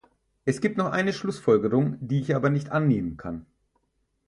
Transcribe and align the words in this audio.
Es 0.45 0.61
gibt 0.61 0.77
noch 0.77 0.89
eine 0.91 1.13
Schlussfolgerung, 1.13 1.95
die 2.01 2.21
ich 2.21 2.35
aber 2.35 2.49
nicht 2.49 2.71
annehmen 2.71 3.17
kann. 3.17 3.45